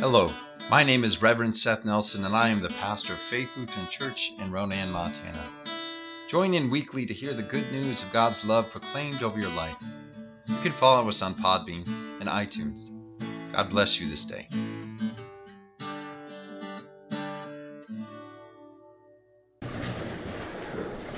[0.00, 0.32] Hello,
[0.70, 4.32] my name is Reverend Seth Nelson, and I am the pastor of Faith Lutheran Church
[4.38, 5.46] in Ronan, Montana.
[6.26, 9.76] Join in weekly to hear the good news of God's love proclaimed over your life.
[10.46, 11.86] You can follow us on Podbean
[12.18, 12.88] and iTunes.
[13.52, 14.48] God bless you this day.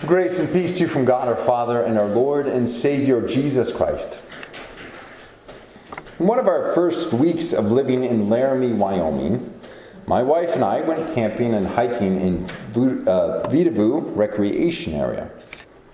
[0.05, 3.71] Grace and peace to you from God our Father and our Lord and Savior Jesus
[3.71, 4.19] Christ.
[6.23, 9.53] In one of our first weeks of living in Laramie, Wyoming,
[10.07, 15.29] my wife and I went camping and hiking in uh, Recreation Area,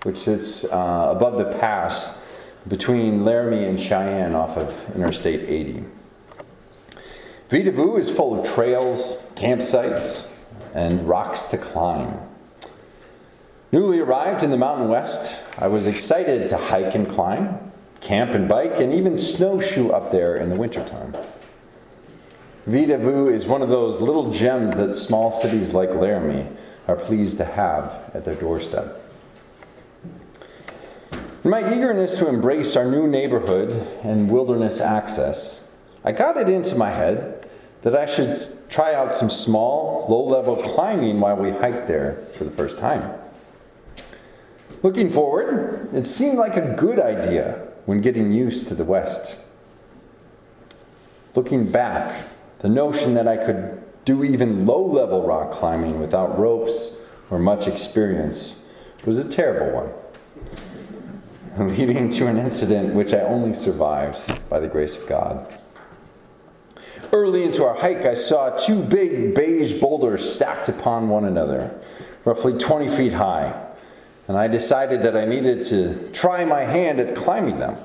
[0.03, 2.21] which sits uh, above the pass
[2.67, 5.83] between Laramie and Cheyenne off of Interstate 80.
[7.49, 10.29] Vedauwoo is full of trails, campsites,
[10.75, 12.19] and rocks to climb.
[13.71, 17.68] Newly arrived in the Mountain West, I was excited to hike and climb,
[18.01, 21.15] camp and bike, and even snowshoe up there in the wintertime.
[22.67, 26.47] Vedauwoo is one of those little gems that small cities like Laramie
[26.87, 29.01] are pleased to have at their doorstep.
[31.43, 35.67] In my eagerness to embrace our new neighborhood and wilderness access,
[36.03, 37.49] I got it into my head
[37.81, 38.37] that I should
[38.69, 43.17] try out some small, low level climbing while we hiked there for the first time.
[44.83, 49.35] Looking forward, it seemed like a good idea when getting used to the West.
[51.33, 52.27] Looking back,
[52.59, 56.99] the notion that I could do even low level rock climbing without ropes
[57.31, 58.63] or much experience
[59.05, 59.89] was a terrible
[61.57, 65.51] one, leading to an incident which I only survived by the grace of God.
[67.11, 71.81] Early into our hike, I saw two big beige boulders stacked upon one another,
[72.23, 73.68] roughly 20 feet high
[74.29, 77.77] and I decided that I needed to try my hand at climbing them.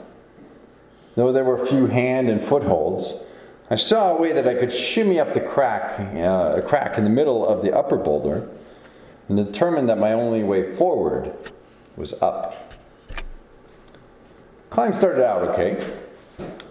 [1.16, 3.24] Though there were few hand and footholds,
[3.70, 7.04] I saw a way that I could shimmy up the crack, uh, a crack in
[7.04, 8.46] the middle of the upper boulder,
[9.28, 11.32] and determined that my only way forward
[11.96, 12.74] was up.
[14.68, 15.82] Climb started out okay.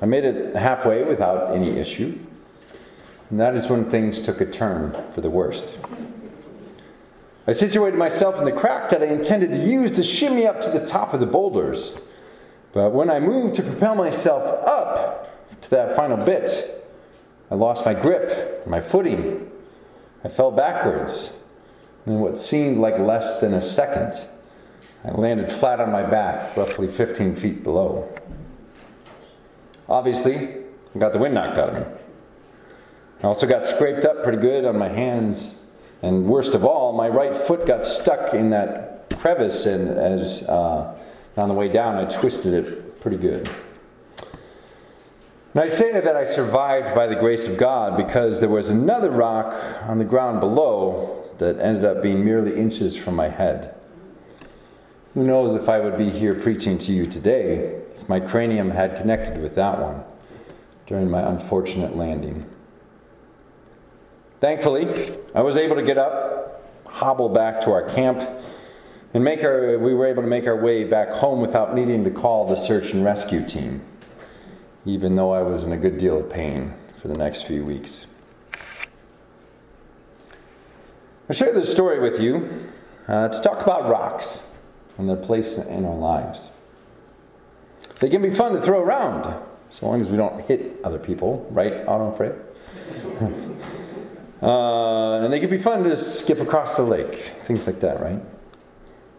[0.04, 2.20] I made it halfway without any issue,
[3.32, 5.80] and that is when things took a turn for the worst.
[7.46, 10.70] I situated myself in the crack that I intended to use to shimmy up to
[10.70, 11.98] the top of the boulders.
[12.72, 16.90] But when I moved to propel myself up to that final bit,
[17.52, 19.52] I lost my grip, my footing.
[20.24, 21.34] I fell backwards.
[22.06, 24.22] In what seemed like less than a second,
[25.04, 28.10] I landed flat on my back, roughly 15 feet below.
[29.90, 30.56] Obviously,
[30.96, 31.94] I got the wind knocked out of me.
[33.22, 35.63] I also got scraped up pretty good on my hands
[36.04, 40.94] and worst of all, my right foot got stuck in that crevice, and as uh,
[41.38, 43.50] on the way down, I twisted it pretty good.
[45.54, 49.12] And I say that I survived by the grace of God because there was another
[49.12, 49.54] rock
[49.84, 53.74] on the ground below that ended up being merely inches from my head.
[55.14, 58.98] Who knows if I would be here preaching to you today if my cranium had
[58.98, 60.04] connected with that one
[60.86, 62.46] during my unfortunate landing.
[64.44, 68.20] Thankfully, I was able to get up, hobble back to our camp,
[69.14, 72.12] and make our, we were able to make our way back home without needing to
[72.12, 73.82] call the search and rescue team,
[74.86, 78.08] even though I was in a good deal of pain for the next few weeks.
[81.30, 82.70] I share this story with you
[83.08, 84.46] uh, to talk about rocks
[84.98, 86.52] and their place in our lives.
[88.02, 91.48] They can be fun to throw around, so long as we don't hit other people,
[91.50, 92.36] right, Autumn Frey?
[94.44, 98.20] Uh, and they can be fun to skip across the lake, things like that, right?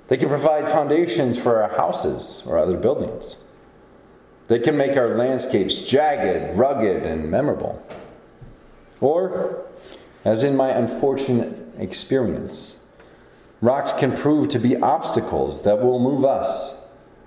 [0.08, 3.36] They can provide foundations for our houses or other buildings.
[4.48, 7.82] They can make our landscapes jagged, rugged, and memorable.
[9.00, 9.64] Or,
[10.26, 12.80] as in my unfortunate experience,
[13.62, 16.84] rocks can prove to be obstacles that will move us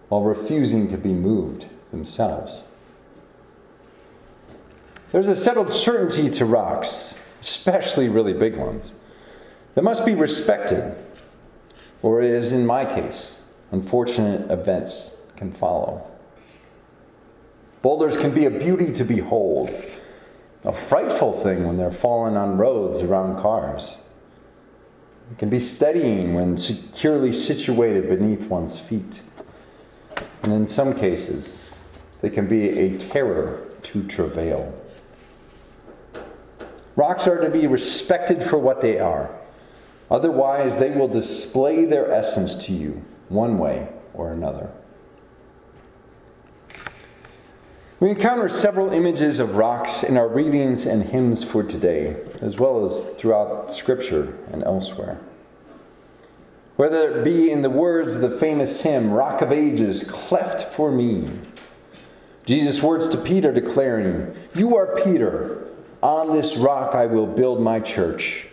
[0.09, 2.63] while refusing to be moved themselves.
[5.11, 7.17] There's a settled certainty to rocks
[7.47, 8.93] especially really big ones,
[9.75, 10.95] that must be respected,
[12.01, 16.05] or as in my case, unfortunate events can follow.
[17.81, 19.71] Boulders can be a beauty to behold,
[20.65, 23.97] a frightful thing when they're fallen on roads around cars.
[25.31, 29.21] It can be steadying when securely situated beneath one's feet.
[30.43, 31.69] And in some cases,
[32.21, 34.73] they can be a terror to travail.
[36.97, 39.29] Rocks are to be respected for what they are.
[40.09, 44.71] Otherwise, they will display their essence to you, one way or another.
[47.99, 52.83] We encounter several images of rocks in our readings and hymns for today, as well
[52.83, 55.19] as throughout Scripture and elsewhere.
[56.77, 60.91] Whether it be in the words of the famous hymn, Rock of Ages, cleft for
[60.91, 61.29] me,
[62.45, 65.67] Jesus' words to Peter declaring, You are Peter,
[66.07, 68.47] on this rock I will build my church,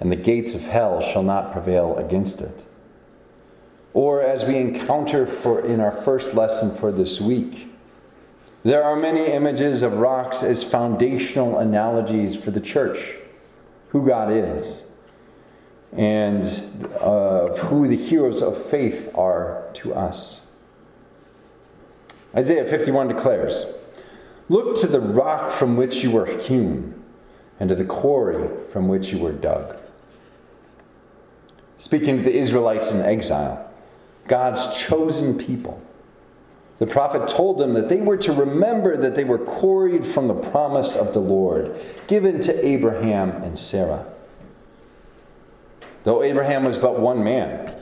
[0.00, 2.66] and the gates of hell shall not prevail against it.
[3.94, 7.72] Or as we encounter for in our first lesson for this week,
[8.64, 13.14] there are many images of rocks as foundational analogies for the church,
[13.90, 14.88] who God is,
[15.92, 16.44] and
[17.00, 20.48] uh, of who the heroes of faith are to us.
[22.34, 23.66] Isaiah 51 declares,
[24.48, 26.95] Look to the rock from which you were hewn,
[27.58, 29.76] and to the quarry from which you were dug.
[31.78, 33.70] Speaking to the Israelites in exile,
[34.28, 35.80] God's chosen people
[36.78, 40.34] the prophet told them that they were to remember that they were quarried from the
[40.34, 41.74] promise of the Lord
[42.06, 44.04] given to Abraham and Sarah.
[46.04, 47.74] Though Abraham was but one man,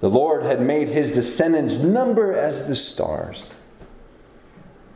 [0.00, 3.54] the Lord had made his descendants number as the stars.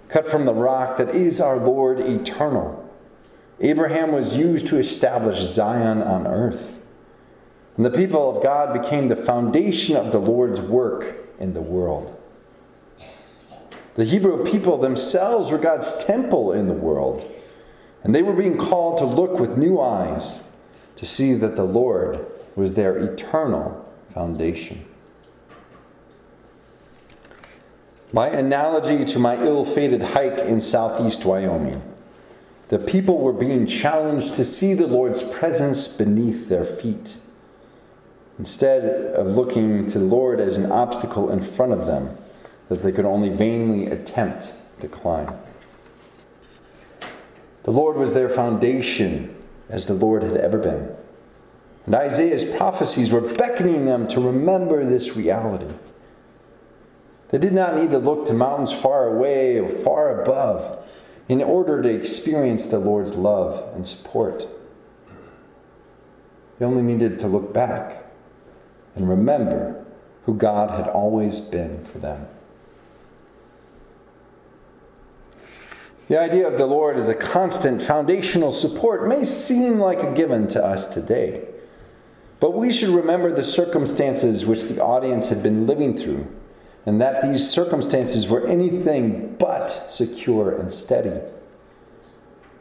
[0.08, 2.85] Cut from the rock that is our Lord eternal,
[3.60, 6.74] Abraham was used to establish Zion on earth.
[7.76, 12.18] And the people of God became the foundation of the Lord's work in the world.
[13.94, 17.30] The Hebrew people themselves were God's temple in the world,
[18.04, 20.44] and they were being called to look with new eyes
[20.96, 22.26] to see that the Lord
[22.56, 24.84] was their eternal foundation.
[28.12, 31.82] My analogy to my ill fated hike in southeast Wyoming,
[32.68, 37.16] the people were being challenged to see the Lord's presence beneath their feet.
[38.38, 38.84] Instead
[39.14, 42.16] of looking to the Lord as an obstacle in front of them,
[42.68, 45.32] that they could only vainly attempt to climb.
[47.62, 49.34] The Lord was their foundation
[49.68, 50.94] as the Lord had ever been.
[51.86, 55.72] And Isaiah's prophecies were beckoning them to remember this reality.
[57.30, 60.84] They did not need to look to mountains far away or far above
[61.28, 64.46] in order to experience the Lord's love and support.
[66.58, 68.04] They only needed to look back
[68.94, 69.84] and remember
[70.24, 72.26] who God had always been for them.
[76.08, 80.46] The idea of the Lord as a constant foundational support may seem like a given
[80.48, 81.48] to us today.
[82.38, 86.26] But we should remember the circumstances which the audience had been living through,
[86.86, 91.20] and that these circumstances were anything but secure and steady.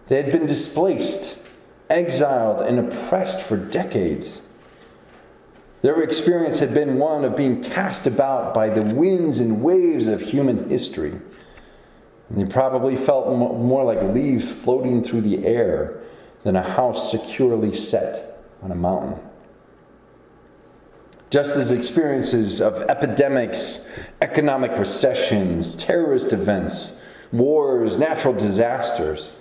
[0.07, 1.39] They had been displaced,
[1.89, 4.41] exiled, and oppressed for decades.
[5.83, 10.21] Their experience had been one of being cast about by the winds and waves of
[10.21, 11.13] human history.
[12.29, 16.01] And they probably felt more like leaves floating through the air
[16.43, 19.19] than a house securely set on a mountain.
[21.35, 23.89] Just as experiences of epidemics,
[24.21, 27.01] economic recessions, terrorist events,
[27.33, 29.35] wars, natural disasters,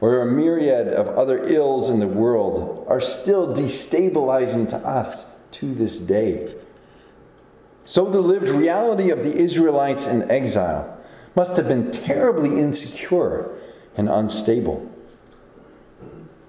[0.00, 5.72] or a myriad of other ills in the world are still destabilizing to us to
[5.72, 6.52] this day.
[7.84, 10.98] So the lived reality of the Israelites in exile
[11.36, 13.56] must have been terribly insecure
[13.96, 14.90] and unstable.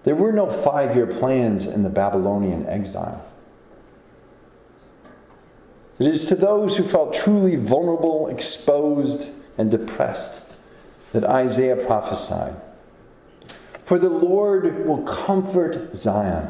[0.06, 3.28] There were no five year plans in the Babylonian exile.
[6.02, 10.44] It is to those who felt truly vulnerable, exposed, and depressed
[11.14, 12.56] that Isaiah prophesied.
[13.84, 16.50] For the Lord will comfort Zion.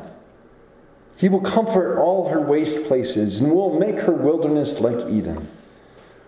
[1.17, 5.49] He will comfort all her waste places and will make her wilderness like Eden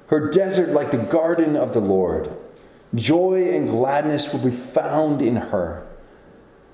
[0.07, 2.35] her desert like the garden of the Lord.
[2.93, 5.87] Joy and gladness will be found in her,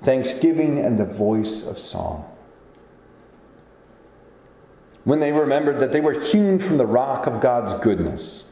[0.03, 2.28] thanksgiving and the voice of song.
[5.03, 8.51] When they remembered that they were hewn from the rock of God's goodness,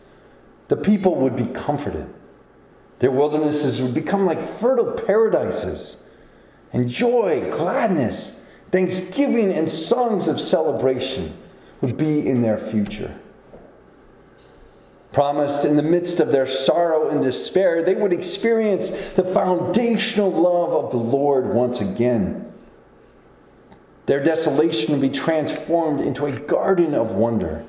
[0.67, 2.07] the people would be comforted.
[2.99, 6.07] Their wildernesses would become like fertile paradises,
[6.73, 11.37] and joy, gladness, thanksgiving, and songs of celebration
[11.81, 13.17] would be in their future
[15.17, 20.85] promised in the midst of their sorrow and despair, they would experience the foundational love
[20.85, 22.46] of the Lord once again.
[24.07, 27.63] Their desolation would be transformed into a garden of wonder,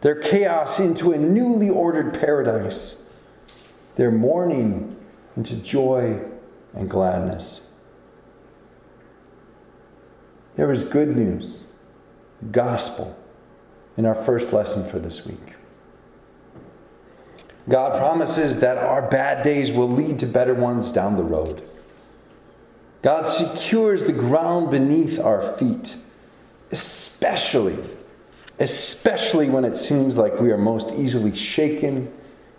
[0.00, 3.10] their chaos into a newly ordered paradise,
[3.96, 4.96] their mourning
[5.36, 6.22] into joy
[6.74, 7.70] and gladness.
[10.54, 11.66] There is good news,
[12.52, 13.16] gospel,
[13.96, 15.54] in our first lesson for this week.
[17.68, 21.68] God promises that our bad days will lead to better ones down the road.
[23.04, 25.94] God secures the ground beneath our feet,
[26.72, 27.76] especially,
[28.58, 32.10] especially when it seems like we are most easily shaken,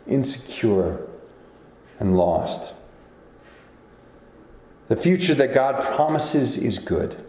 [0.05, 1.07] insecure,
[1.99, 2.73] and lost.
[4.87, 7.25] The future that God promises is good.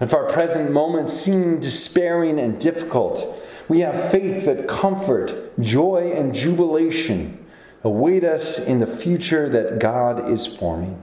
[0.00, 6.34] If our present moments seem despairing and difficult, we have faith that comfort, joy, and
[6.34, 7.44] jubilation
[7.82, 11.02] await us in the future that God is forming.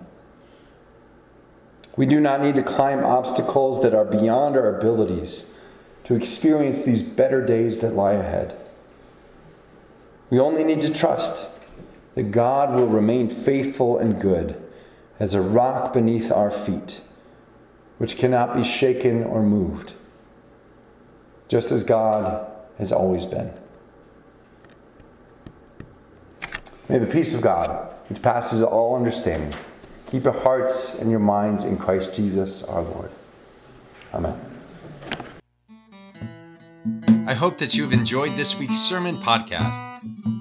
[1.98, 5.48] We do not need to climb obstacles that are beyond our abilities
[6.06, 8.58] to experience these better days that lie ahead.
[10.30, 11.48] We only need to trust
[12.16, 14.62] that God will remain faithful and good
[15.20, 17.02] as a rock beneath our feet,
[17.98, 19.94] which cannot be shaken or moved,
[21.48, 23.54] just as God has always been.
[26.90, 29.54] May the peace of God, which passes all understanding,
[30.12, 33.10] keep your hearts and your minds in Christ Jesus our Lord.
[34.14, 34.38] Amen.
[37.26, 39.80] I hope that you have enjoyed this week's sermon podcast.